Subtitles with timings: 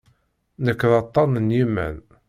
[0.65, 1.97] Nekk d aṭṭan n yiman.